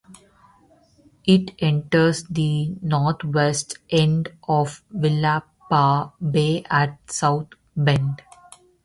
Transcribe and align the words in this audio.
It 1.25 1.51
enters 1.59 2.23
the 2.23 2.73
northwest 2.81 3.77
end 3.91 4.29
of 4.47 4.81
Willapa 4.91 6.13
Bay 6.31 6.63
at 6.67 6.97
South 7.11 7.49
Bend. 7.77 8.23